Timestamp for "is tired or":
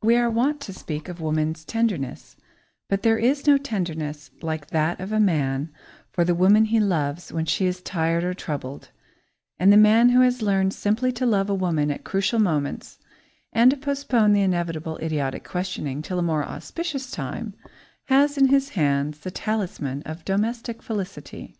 7.66-8.32